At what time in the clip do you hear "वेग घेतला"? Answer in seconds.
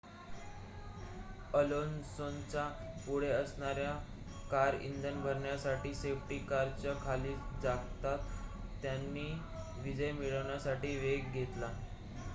10.97-11.71